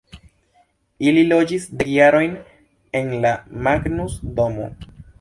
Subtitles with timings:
[1.17, 2.35] Li loĝis dek jarojn
[3.03, 3.37] en la
[3.71, 4.71] Magnus-Domo.